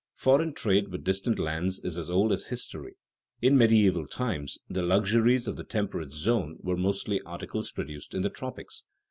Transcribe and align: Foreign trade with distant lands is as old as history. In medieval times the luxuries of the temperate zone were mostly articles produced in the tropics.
Foreign 0.15 0.51
trade 0.55 0.87
with 0.87 1.03
distant 1.03 1.37
lands 1.37 1.77
is 1.83 1.95
as 1.95 2.09
old 2.09 2.31
as 2.31 2.47
history. 2.47 2.95
In 3.39 3.55
medieval 3.55 4.07
times 4.07 4.57
the 4.67 4.81
luxuries 4.81 5.47
of 5.47 5.57
the 5.57 5.63
temperate 5.63 6.11
zone 6.11 6.57
were 6.63 6.75
mostly 6.75 7.21
articles 7.21 7.71
produced 7.71 8.15
in 8.15 8.23
the 8.23 8.29
tropics. 8.31 8.83